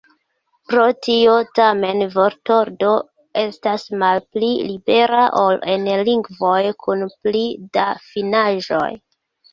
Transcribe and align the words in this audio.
Pro 0.69 0.85
tio, 1.07 1.33
tamen, 1.59 1.99
vortordo 2.15 2.95
estas 3.41 3.85
malpli 4.05 4.49
libera, 4.71 5.21
ol 5.45 5.61
en 5.75 5.87
lingvoj 6.11 6.59
kun 6.87 7.05
pli 7.21 7.45
da 7.79 7.85
finaĵoj. 8.09 8.89